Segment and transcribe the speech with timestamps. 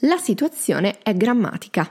[0.00, 1.90] La situazione è grammatica.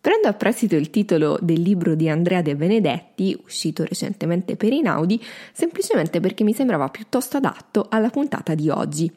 [0.00, 5.20] Prendo a prestito il titolo del libro di Andrea De Benedetti, uscito recentemente per Inaudi,
[5.52, 9.10] semplicemente perché mi sembrava piuttosto adatto alla puntata di oggi.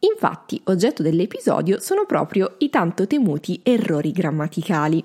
[0.00, 5.02] Infatti, oggetto dell'episodio sono proprio i tanto temuti errori grammaticali.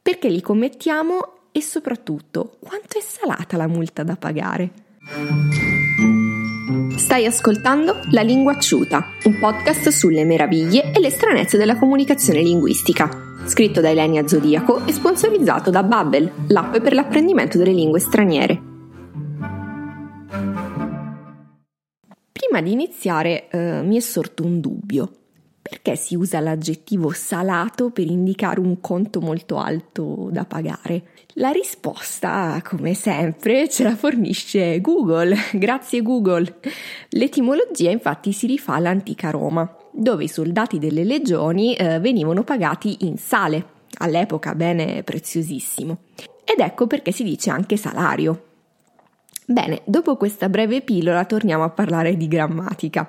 [0.00, 4.70] Perché li commettiamo e soprattutto quanto è salata la multa da pagare?
[6.96, 13.26] Stai ascoltando La Lingua Acciuta, un podcast sulle meraviglie e le stranezze della comunicazione linguistica
[13.48, 18.62] scritto da Elenia Zodiaco e sponsorizzato da Babbel, l'app per l'apprendimento delle lingue straniere.
[22.30, 25.10] Prima di iniziare eh, mi è sorto un dubbio.
[25.68, 31.02] Perché si usa l'aggettivo salato per indicare un conto molto alto da pagare?
[31.34, 35.36] La risposta, come sempre, ce la fornisce Google.
[35.52, 36.60] Grazie Google.
[37.10, 43.18] L'etimologia infatti si rifà all'antica Roma dove i soldati delle legioni eh, venivano pagati in
[43.18, 43.66] sale,
[43.98, 45.98] all'epoca bene preziosissimo.
[46.44, 48.47] Ed ecco perché si dice anche salario.
[49.50, 53.08] Bene, dopo questa breve pillola torniamo a parlare di grammatica.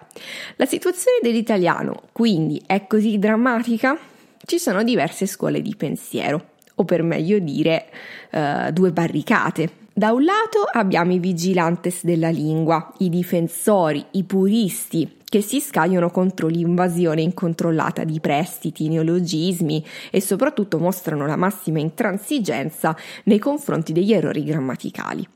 [0.55, 3.97] La situazione dell'italiano quindi è così drammatica?
[4.45, 7.87] Ci sono diverse scuole di pensiero, o per meglio dire
[8.31, 9.69] eh, due barricate.
[9.91, 16.09] Da un lato abbiamo i vigilantes della lingua, i difensori, i puristi, che si scagliano
[16.09, 24.13] contro l'invasione incontrollata di prestiti, neologismi e soprattutto mostrano la massima intransigenza nei confronti degli
[24.13, 25.27] errori grammaticali.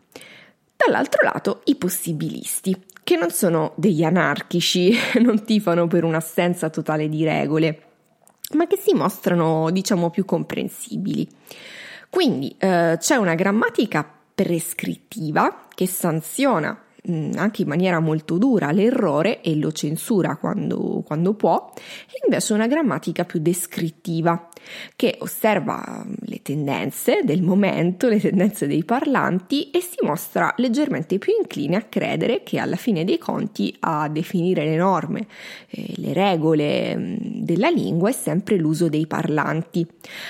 [0.76, 7.24] Dall'altro lato i possibilisti, che non sono degli anarchici, non tifano per un'assenza totale di
[7.24, 7.84] regole,
[8.54, 11.28] ma che si mostrano, diciamo, più comprensibili.
[12.10, 16.83] Quindi eh, c'è una grammatica prescrittiva che sanziona
[17.36, 22.68] anche in maniera molto dura l'errore e lo censura quando, quando può, e invece una
[22.68, 24.50] grammatica più descrittiva
[24.96, 31.18] che osserva mm, le tendenze del momento, le tendenze dei parlanti e si mostra leggermente
[31.18, 35.28] più incline a credere che alla fine dei conti a definire le norme,
[35.70, 39.86] eh, le regole mm, della lingua è sempre l'uso dei parlanti,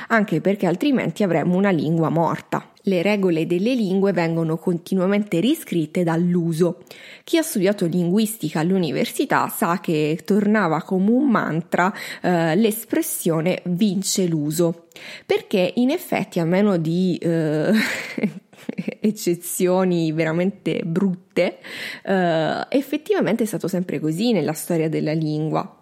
[0.08, 6.84] anche perché altrimenti avremmo una lingua morta le regole delle lingue vengono continuamente riscritte dall'uso.
[7.24, 14.88] Chi ha studiato linguistica all'università sa che tornava come un mantra eh, l'espressione vince l'uso,
[15.26, 17.72] perché in effetti a meno di eh,
[19.00, 21.60] eccezioni veramente brutte,
[22.04, 25.78] eh, effettivamente è stato sempre così nella storia della lingua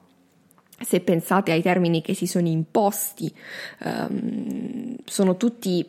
[0.84, 3.31] se pensate ai termini che si sono imposti,
[3.85, 5.88] um, sono tutti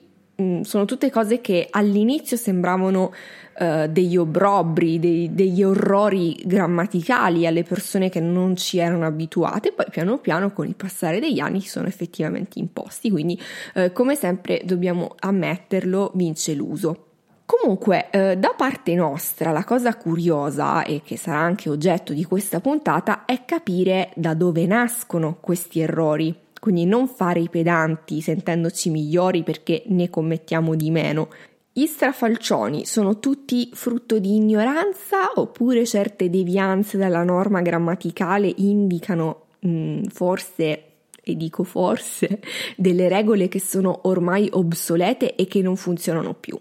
[0.62, 3.12] sono tutte cose che all'inizio sembravano
[3.58, 9.86] uh, degli obbrobri, dei, degli orrori grammaticali alle persone che non ci erano abituate, poi
[9.91, 13.41] piano piano con il passare degli anni si sono effettivamente imposti, quindi
[13.75, 17.06] uh, come sempre dobbiamo ammetterlo, vince l'uso.
[17.44, 22.60] Comunque, eh, da parte nostra, la cosa curiosa e che sarà anche oggetto di questa
[22.60, 26.34] puntata è capire da dove nascono questi errori.
[26.62, 31.28] Quindi non fare i pedanti sentendoci migliori perché ne commettiamo di meno.
[31.73, 39.69] Gli strafalcioni sono tutti frutto di ignoranza oppure certe devianze dalla norma grammaticale indicano mh,
[39.69, 40.84] mm, forse
[41.21, 42.41] e dico forse,
[42.78, 46.56] delle regole che sono ormai obsolete e che non funzionano più.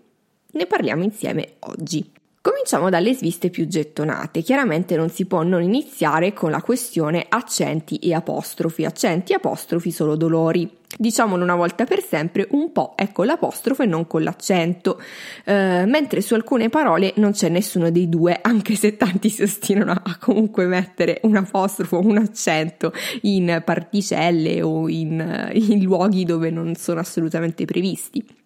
[0.54, 2.12] Ne parliamo insieme oggi.
[2.44, 4.42] Cominciamo dalle sviste più gettonate.
[4.42, 8.84] Chiaramente non si può non iniziare con la questione accenti e apostrofi.
[8.84, 10.80] Accenti e apostrofi solo dolori.
[10.98, 15.00] Diciamolo una volta per sempre, un po' è con l'apostrofo e non con l'accento,
[15.46, 19.92] eh, mentre su alcune parole non c'è nessuno dei due, anche se tanti si ostinano
[19.92, 22.92] a comunque mettere un apostrofo o un accento
[23.22, 28.41] in particelle o in, in luoghi dove non sono assolutamente previsti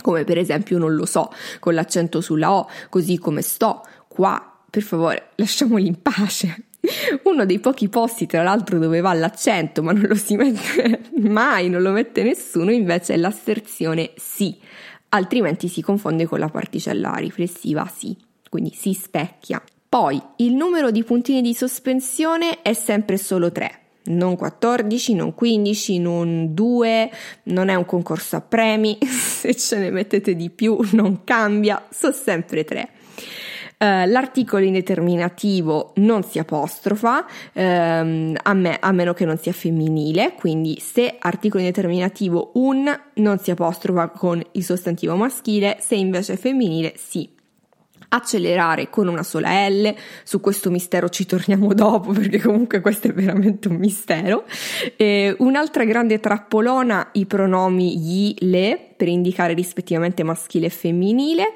[0.00, 4.82] come per esempio non lo so, con l'accento sulla O, così come sto, qua, per
[4.82, 6.64] favore, lasciamoli in pace.
[7.24, 11.68] Uno dei pochi posti, tra l'altro, dove va l'accento, ma non lo si mette mai,
[11.68, 14.58] non lo mette nessuno, invece è l'asserzione sì,
[15.10, 18.16] altrimenti si confonde con la particella riflessiva sì,
[18.48, 19.62] quindi si specchia.
[19.88, 25.98] Poi il numero di puntini di sospensione è sempre solo 3 non 14, non 15,
[25.98, 27.10] non 2,
[27.44, 32.12] non è un concorso a premi, se ce ne mettete di più non cambia, sono
[32.12, 32.88] sempre 3.
[33.78, 39.52] Uh, eh, l'articolo indeterminativo non si apostrofa um, a, me, a, meno che non sia
[39.52, 46.32] femminile, quindi se articolo indeterminativo un non si apostrofa con il sostantivo maschile, se invece
[46.32, 47.36] è femminile sì.
[48.08, 49.94] Accelerare con una sola L,
[50.24, 54.44] su questo mistero ci torniamo dopo perché comunque questo è veramente un mistero.
[54.96, 61.52] E un'altra grande trappolona, i pronomi gli, le, per indicare rispettivamente maschile e femminile.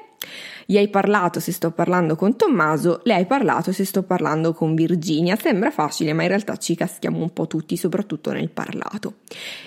[0.65, 4.75] Gli hai parlato se sto parlando con Tommaso, le hai parlato se sto parlando con
[4.75, 5.35] Virginia.
[5.35, 9.15] Sembra facile, ma in realtà ci caschiamo un po' tutti, soprattutto nel parlato.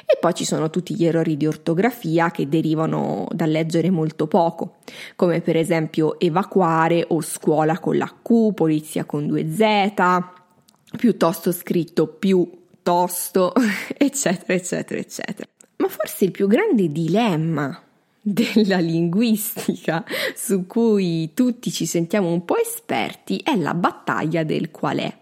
[0.06, 4.76] E poi ci sono tutti gli errori di ortografia che derivano dal leggere molto poco,
[5.16, 9.92] come per esempio evacuare o scuola con la Q, polizia con due Z,
[10.96, 13.52] piuttosto scritto più tosto,
[13.96, 15.48] eccetera, eccetera, eccetera.
[15.78, 17.80] Ma forse il più grande dilemma
[18.28, 24.98] della linguistica su cui tutti ci sentiamo un po' esperti è la battaglia del qual
[24.98, 25.16] è.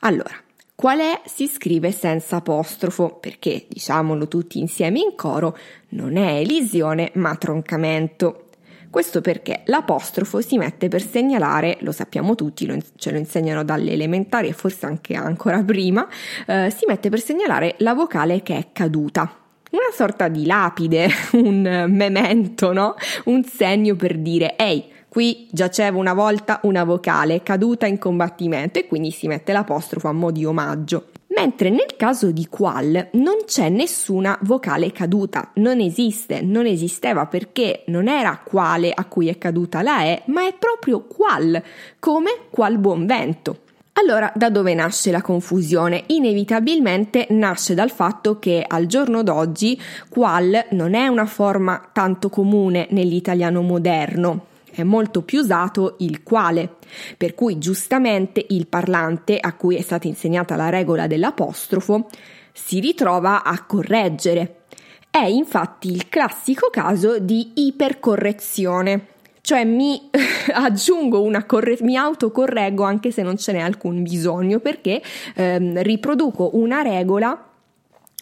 [0.00, 0.34] Allora,
[0.74, 5.56] qual è si scrive senza apostrofo perché, diciamolo tutti insieme in coro,
[5.90, 8.48] non è elisione ma troncamento.
[8.90, 13.92] Questo perché l'apostrofo si mette per segnalare, lo sappiamo tutti, lo, ce lo insegnano dalle
[13.92, 16.08] elementari e forse anche ancora prima,
[16.46, 19.44] eh, si mette per segnalare la vocale che è caduta
[19.76, 22.94] una sorta di lapide, un memento, no?
[23.24, 28.86] Un segno per dire ehi, qui giaceva una volta una vocale caduta in combattimento e
[28.86, 31.08] quindi si mette l'apostrofo a mo' di omaggio.
[31.28, 37.82] Mentre nel caso di qual non c'è nessuna vocale caduta, non esiste, non esisteva perché
[37.88, 41.62] non era quale a cui è caduta la E, ma è proprio qual,
[41.98, 43.64] come qual buon vento.
[43.98, 46.04] Allora, da dove nasce la confusione?
[46.08, 52.88] Inevitabilmente nasce dal fatto che al giorno d'oggi qual non è una forma tanto comune
[52.90, 56.74] nell'italiano moderno, è molto più usato il quale,
[57.16, 62.08] per cui giustamente il parlante a cui è stata insegnata la regola dell'apostrofo
[62.52, 64.64] si ritrova a correggere.
[65.08, 69.06] È infatti il classico caso di ipercorrezione
[69.46, 70.10] cioè mi
[70.52, 75.00] aggiungo una corre- mi autocorreggo anche se non ce n'è alcun bisogno perché
[75.36, 77.48] ehm, riproduco una regola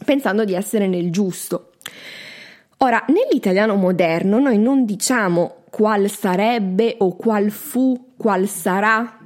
[0.04, 1.70] pensando di essere nel giusto.
[2.78, 9.18] Ora, nell'italiano moderno noi non diciamo qual sarebbe o qual fu, qual sarà,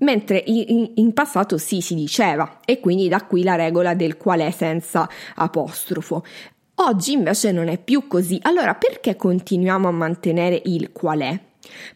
[0.00, 4.40] mentre in, in, passato sì si diceva e quindi da qui la regola del qual
[4.40, 6.22] è senza apostrofo.
[6.78, 11.40] Oggi invece non è più così, allora perché continuiamo a mantenere il qual è?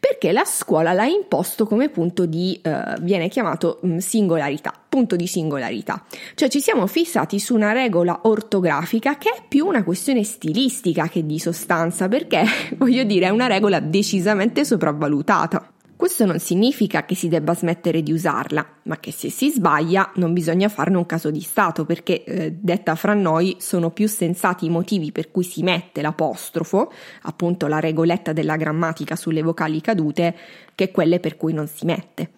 [0.00, 5.26] Perché la scuola l'ha imposto come punto di, eh, viene chiamato mm, singolarità, punto di
[5.26, 6.02] singolarità.
[6.34, 11.26] Cioè ci siamo fissati su una regola ortografica che è più una questione stilistica che
[11.26, 12.42] di sostanza, perché
[12.78, 15.72] voglio dire è una regola decisamente sopravvalutata.
[16.00, 20.32] Questo non significa che si debba smettere di usarla, ma che se si sbaglia non
[20.32, 24.70] bisogna farne un caso di Stato, perché eh, detta fra noi sono più sensati i
[24.70, 26.90] motivi per cui si mette l'apostrofo,
[27.24, 30.34] appunto la regoletta della grammatica sulle vocali cadute,
[30.74, 32.30] che quelle per cui non si mette.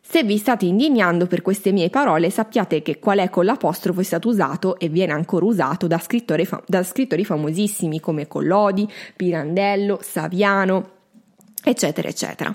[0.00, 4.04] Se vi state indignando per queste mie parole, sappiate che qual è con l'apostrofo è
[4.04, 11.00] stato usato e viene ancora usato da, fa- da scrittori famosissimi come Collodi, Pirandello, Saviano,
[11.62, 12.54] eccetera, eccetera.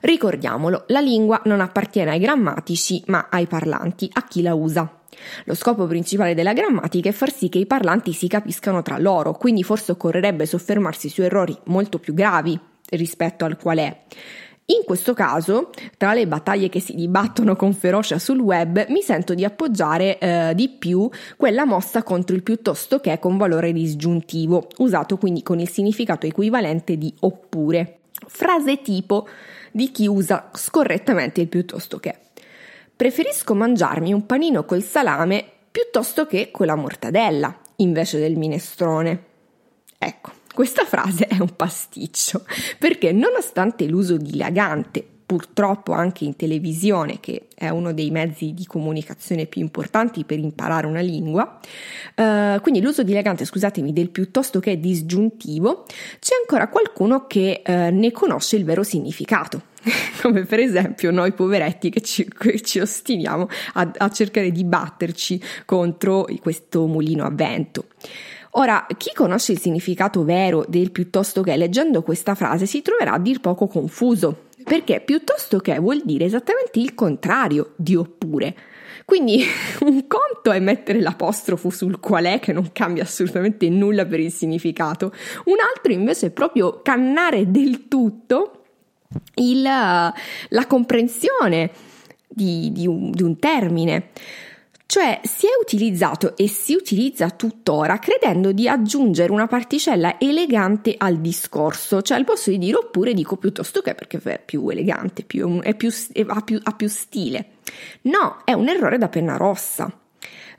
[0.00, 4.98] Ricordiamolo, la lingua non appartiene ai grammatici, ma ai parlanti, a chi la usa.
[5.44, 9.32] Lo scopo principale della grammatica è far sì che i parlanti si capiscano tra loro,
[9.32, 12.58] quindi forse occorrerebbe soffermarsi su errori molto più gravi
[12.90, 14.02] rispetto al qual è.
[14.70, 19.32] In questo caso, tra le battaglie che si dibattono con ferocia sul web, mi sento
[19.32, 25.16] di appoggiare eh, di più quella mossa contro il piuttosto che con valore disgiuntivo, usato
[25.16, 27.97] quindi con il significato equivalente di oppure.
[28.26, 29.28] Frase tipo
[29.70, 32.18] di chi usa scorrettamente il piuttosto che.
[32.96, 39.24] Preferisco mangiarmi un panino col salame piuttosto che con la mortadella, invece del minestrone.
[39.98, 42.44] Ecco, questa frase è un pasticcio,
[42.78, 49.44] perché nonostante l'uso dilagante purtroppo anche in televisione, che è uno dei mezzi di comunicazione
[49.44, 51.60] più importanti per imparare una lingua.
[52.16, 55.84] Uh, quindi l'uso dilegante, scusatemi, del piuttosto che disgiuntivo,
[56.18, 59.60] c'è ancora qualcuno che uh, ne conosce il vero significato.
[60.22, 65.42] Come per esempio noi poveretti che ci, che ci ostiniamo a, a cercare di batterci
[65.66, 67.84] contro questo mulino a vento.
[68.52, 73.18] Ora, chi conosce il significato vero del piuttosto che leggendo questa frase si troverà a
[73.18, 78.54] dir poco confuso, perché piuttosto che vuol dire esattamente il contrario di oppure.
[79.04, 79.42] Quindi
[79.80, 84.30] un conto è mettere l'apostrofo sul qual è che non cambia assolutamente nulla per il
[84.30, 85.12] significato,
[85.46, 88.64] un altro invece è proprio cannare del tutto
[89.36, 91.70] il, la comprensione
[92.28, 94.10] di, di, un, di un termine.
[94.90, 101.20] Cioè si è utilizzato e si utilizza tuttora credendo di aggiungere una particella elegante al
[101.20, 105.60] discorso, cioè al posto di dire oppure dico piuttosto che perché è più elegante, più,
[105.60, 105.90] è più,
[106.28, 107.50] ha, più, ha più stile.
[108.02, 109.94] No, è un errore da penna rossa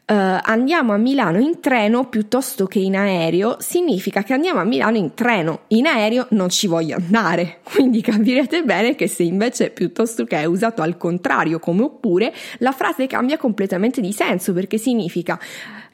[0.09, 4.97] uh, andiamo a Milano in treno piuttosto che in aereo, significa che andiamo a Milano
[4.97, 7.59] in treno, in aereo non ci voglio andare.
[7.71, 12.71] Quindi capirete bene che se invece piuttosto che è usato al contrario come oppure, la
[12.71, 15.39] frase cambia completamente di senso perché significa,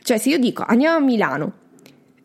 [0.01, 1.53] cioè se io dico andiamo a Milano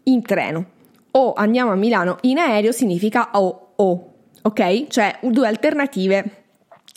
[0.05, 0.67] in treno
[1.13, 4.87] o andiamo a Milano in aereo significa o o, ok?
[4.89, 6.40] Cioè due alternative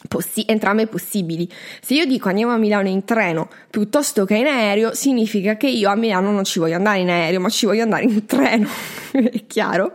[0.07, 1.49] Possi- entrambe possibili.
[1.81, 5.89] Se io dico andiamo a Milano in treno piuttosto che in aereo, significa che io
[5.89, 8.67] a Milano non ci voglio andare in aereo, ma ci voglio andare in treno.
[9.31, 9.93] È chiaro?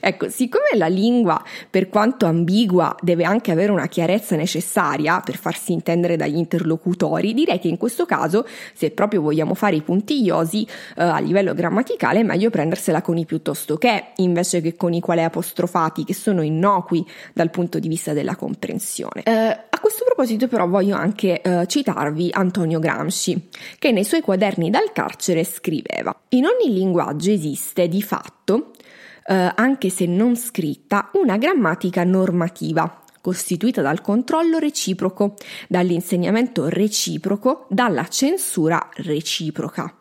[0.00, 5.72] Ecco, siccome la lingua, per quanto ambigua, deve anche avere una chiarezza necessaria per farsi
[5.72, 11.02] intendere dagli interlocutori, direi che in questo caso, se proprio vogliamo fare i puntigliosi eh,
[11.02, 15.22] a livello grammaticale, è meglio prendersela con i piuttosto che, invece che con i quale
[15.22, 19.22] apostrofati, che sono innocui dal punto di vista della comprensione.
[19.22, 24.70] Eh, a questo proposito però voglio anche eh, citarvi Antonio Gramsci, che nei suoi quaderni
[24.70, 31.36] dal carcere scriveva In ogni linguaggio esiste di fatto, eh, anche se non scritta, una
[31.36, 35.34] grammatica normativa costituita dal controllo reciproco,
[35.68, 39.92] dall'insegnamento reciproco, dalla censura reciproca.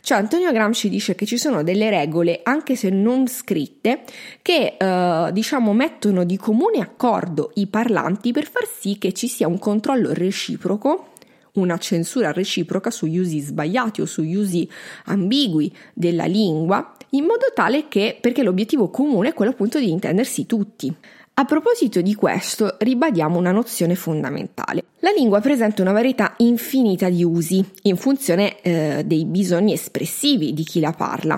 [0.00, 4.02] Cioè Antonio Gramsci dice che ci sono delle regole, anche se non scritte,
[4.42, 9.46] che eh, diciamo mettono di comune accordo i parlanti per far sì che ci sia
[9.46, 11.12] un controllo reciproco
[11.54, 14.68] una censura reciproca sugli usi sbagliati o sugli usi
[15.04, 20.46] ambigui della lingua, in modo tale che, perché l'obiettivo comune è quello appunto di intendersi
[20.46, 20.94] tutti.
[21.36, 24.84] A proposito di questo, ribadiamo una nozione fondamentale.
[25.00, 30.62] La lingua presenta una varietà infinita di usi, in funzione eh, dei bisogni espressivi di
[30.62, 31.34] chi la parla.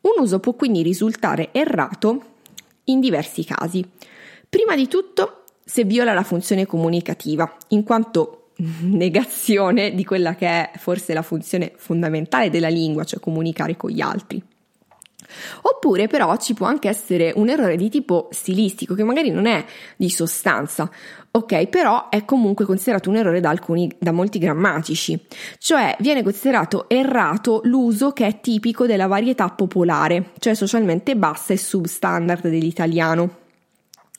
[0.00, 2.22] Un uso può quindi risultare errato
[2.84, 3.84] in diversi casi.
[4.48, 8.37] Prima di tutto, se viola la funzione comunicativa, in quanto
[8.82, 14.00] negazione di quella che è forse la funzione fondamentale della lingua, cioè comunicare con gli
[14.00, 14.42] altri.
[15.60, 19.62] Oppure però ci può anche essere un errore di tipo stilistico che magari non è
[19.94, 20.90] di sostanza,
[21.30, 25.20] ok, però è comunque considerato un errore da, alcuni, da molti grammatici,
[25.58, 31.58] cioè viene considerato errato l'uso che è tipico della varietà popolare, cioè socialmente bassa e
[31.58, 33.36] substandard dell'italiano,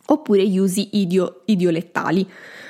[0.06, 2.28] oppure gli usi idio, idiolettali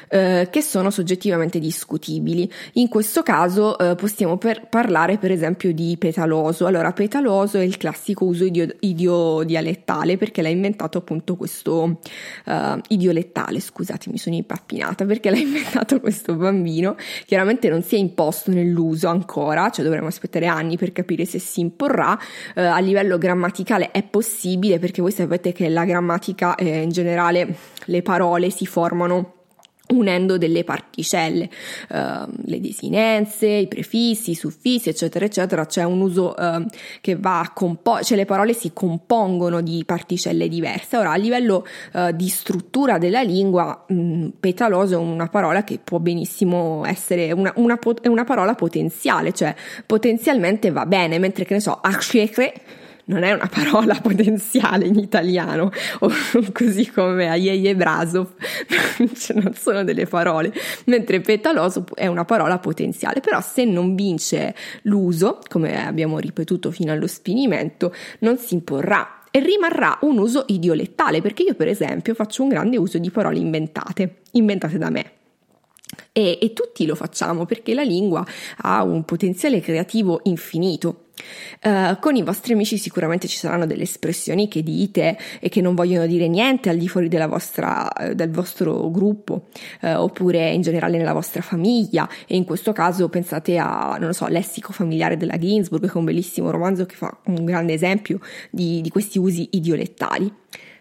[0.09, 2.51] eh, che sono soggettivamente discutibili.
[2.73, 6.65] In questo caso eh, possiamo per parlare per esempio di petaloso.
[6.65, 11.99] Allora, petaloso è il classico uso idio, idiodialettale perché l'ha inventato appunto questo
[12.45, 16.95] uh, idiolettale, scusate, mi sono impappinata perché l'ha inventato questo bambino.
[17.25, 21.59] Chiaramente non si è imposto nell'uso ancora, cioè dovremmo aspettare anni per capire se si
[21.59, 22.17] imporrà.
[22.55, 27.55] Uh, a livello grammaticale è possibile perché voi sapete che la grammatica eh, in generale
[27.85, 29.38] le parole si formano
[29.93, 31.50] unendo delle particelle,
[31.89, 35.65] uh, le desinenze, i prefissi, i suffissi, eccetera, eccetera.
[35.65, 36.65] C'è un uso uh,
[37.01, 40.98] che va a comporre, cioè le parole si compongono di particelle diverse.
[40.98, 45.79] Ora, a livello uh, di struttura della lingua, mh, mm, petaloso è una parola che
[45.84, 49.55] può benissimo essere una, una, è una parola potenziale, cioè
[49.86, 52.53] potenzialmente va bene, mentre che ne so, acchecre
[53.09, 56.11] non è una parola potenziale in italiano, o
[56.53, 58.33] così come Aieie Brasov,
[59.15, 60.53] cioè non sono delle parole,
[60.85, 66.91] mentre petaloso è una parola potenziale, però se non vince l'uso, come abbiamo ripetuto fino
[66.91, 72.43] allo spinimento, non si imporrà e rimarrà un uso idiolettale, perché io per esempio faccio
[72.43, 75.11] un grande uso di parole inventate, inventate da me.
[76.11, 78.23] E, e tutti lo facciamo perché la lingua
[78.57, 81.05] ha un potenziale creativo infinito
[81.61, 85.75] Uh, con i vostri amici sicuramente ci saranno delle espressioni che dite e che non
[85.75, 89.47] vogliono dire niente al di fuori vostra, uh, del vostro gruppo
[89.81, 94.27] uh, oppure in generale nella vostra famiglia e in questo caso pensate a, non so,
[94.27, 98.81] Lessico familiare della Ginsburg che è un bellissimo romanzo che fa un grande esempio di,
[98.81, 100.33] di questi usi idiolettali.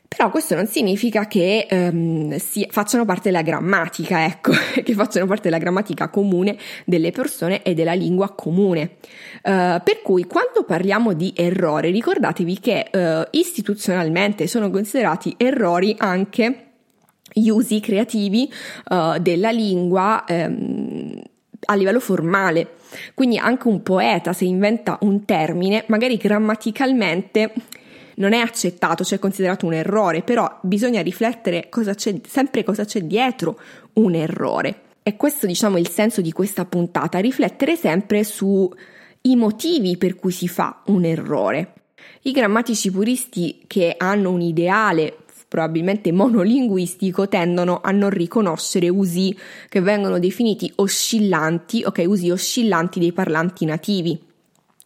[0.08, 5.44] Però questo non significa che um, si, facciano parte della grammatica, ecco, che facciano parte
[5.44, 8.96] della grammatica comune delle persone e della lingua comune.
[9.42, 16.64] Uh, per cui quando parliamo di errore, ricordatevi che uh, istituzionalmente sono considerati errori anche
[17.30, 18.50] gli usi creativi
[18.88, 21.22] uh, della lingua um,
[21.66, 22.76] a livello formale.
[23.14, 27.52] Quindi anche un poeta se inventa un termine, magari grammaticalmente
[28.18, 33.58] non è accettato, cioè considerato un errore, però bisogna riflettere cosa sempre cosa c'è dietro
[33.94, 34.82] un errore.
[35.02, 38.68] è questo diciamo il senso di questa puntata, riflettere sempre sui
[39.36, 41.72] motivi per cui si fa un errore.
[42.22, 45.16] I grammatici puristi che hanno un ideale
[45.48, 49.34] probabilmente monolinguistico tendono a non riconoscere usi
[49.70, 54.27] che vengono definiti oscillanti, ok, usi oscillanti dei parlanti nativi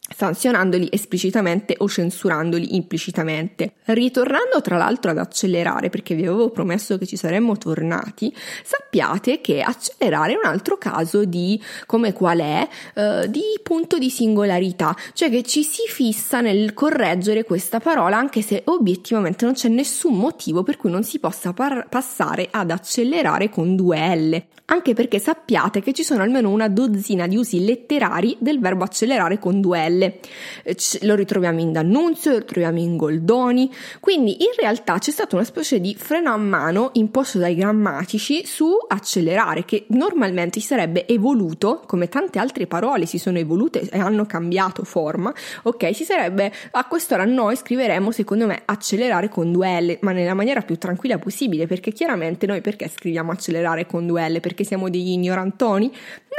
[0.09, 3.75] sanzionandoli esplicitamente o censurandoli implicitamente.
[3.87, 9.63] Ritornando tra l'altro ad accelerare, perché vi avevo promesso che ci saremmo tornati, sappiate che
[9.63, 15.31] accelerare è un altro caso di, come qual è, eh, di punto di singolarità, cioè
[15.31, 20.63] che ci si fissa nel correggere questa parola anche se obiettivamente non c'è nessun motivo
[20.63, 25.81] per cui non si possa par- passare ad accelerare con due L, anche perché sappiate
[25.81, 30.02] che ci sono almeno una dozzina di usi letterari del verbo accelerare con due L
[30.03, 30.19] stelle,
[30.65, 35.45] eh, lo ritroviamo in D'Annunzio, lo ritroviamo in Goldoni, quindi in realtà c'è stato una
[35.45, 41.83] specie di freno a mano imposto dai grammatici su accelerare, che normalmente si sarebbe evoluto,
[41.87, 45.33] come tante altre parole si sono evolute e hanno cambiato forma,
[45.63, 50.35] ok, si sarebbe a quest'ora noi scriveremo secondo me accelerare con due L, ma nella
[50.35, 54.41] maniera più tranquilla possibile, perché chiaramente noi perché scriviamo accelerare con due L?
[54.41, 55.91] Perché siamo degli ignorantoni?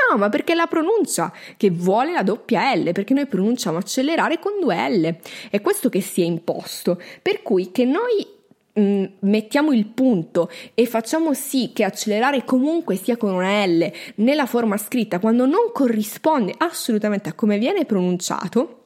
[0.10, 3.43] No, ma perché la pronuncia che vuole la doppia L, perché noi pronunciamo
[3.78, 5.16] accelerare con due L.
[5.50, 7.02] È questo che si è imposto.
[7.22, 8.26] Per cui che noi
[8.80, 14.46] mm, mettiamo il punto e facciamo sì che accelerare comunque sia con una L nella
[14.46, 18.80] forma scritta quando non corrisponde assolutamente a come viene pronunciato,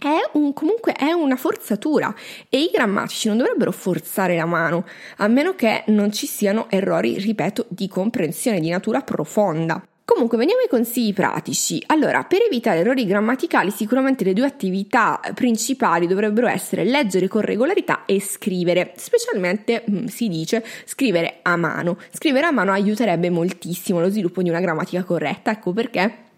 [0.00, 2.14] è un, comunque è una forzatura
[2.48, 4.86] e i grammatici non dovrebbero forzare la mano,
[5.18, 9.84] a meno che non ci siano errori, ripeto, di comprensione di natura profonda.
[10.12, 11.80] Comunque, veniamo ai consigli pratici.
[11.86, 18.06] Allora, per evitare errori grammaticali, sicuramente le due attività principali dovrebbero essere leggere con regolarità
[18.06, 21.96] e scrivere, specialmente mm, si dice scrivere a mano.
[22.10, 26.29] Scrivere a mano aiuterebbe moltissimo lo sviluppo di una grammatica corretta, ecco perché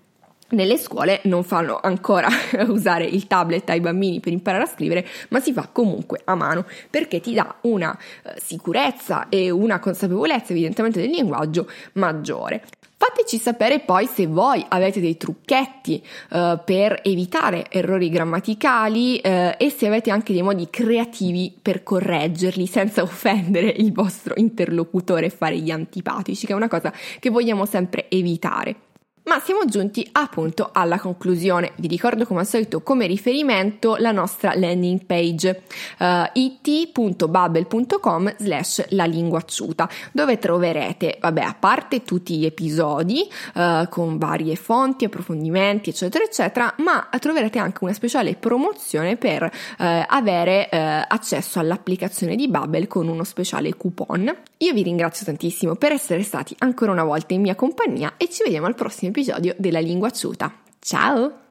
[0.53, 2.29] nelle scuole non fanno ancora
[2.69, 6.65] usare il tablet ai bambini per imparare a scrivere, ma si fa comunque a mano
[6.89, 12.63] perché ti dà una eh, sicurezza e una consapevolezza evidentemente del linguaggio maggiore.
[13.03, 19.75] Fateci sapere poi se voi avete dei trucchetti uh, per evitare errori grammaticali uh, e
[19.77, 25.59] se avete anche dei modi creativi per correggerli senza offendere il vostro interlocutore e fare
[25.59, 28.92] gli antipatici, che è una cosa che vogliamo sempre evitare.
[29.25, 31.75] Ma siamo giunti appunto alla conclusione.
[31.77, 35.63] Vi ricordo come al solito come riferimento la nostra landing page
[35.99, 43.89] uh, eh, it.bubble.com slash la linguacciuta dove troverete, vabbè, a parte tutti gli episodi uh,
[43.89, 50.69] con varie fonti, approfondimenti, eccetera, eccetera, ma troverete anche una speciale promozione per uh, avere
[50.73, 54.35] accesso all'applicazione di Bubble con uno speciale coupon.
[54.59, 58.43] Io vi ringrazio tantissimo per essere stati ancora una volta in mia compagnia e ci
[58.43, 60.53] vediamo al prossimo episodio della Lingua Ciuta.
[60.81, 61.51] Ciao!